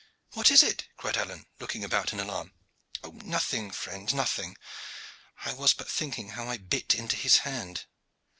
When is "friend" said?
3.69-4.11